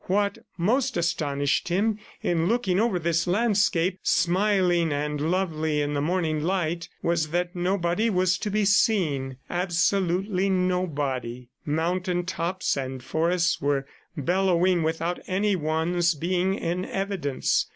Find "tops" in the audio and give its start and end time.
12.25-12.75